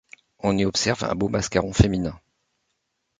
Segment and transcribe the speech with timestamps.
[0.39, 2.19] On y observe un beau mascaron féminin.